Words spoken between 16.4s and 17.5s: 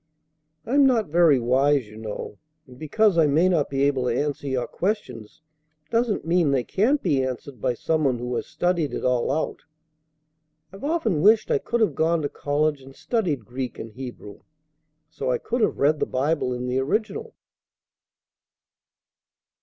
in the original."